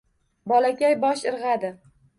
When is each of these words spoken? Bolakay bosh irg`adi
Bolakay 0.53 0.99
bosh 1.07 1.29
irg`adi 1.35 1.75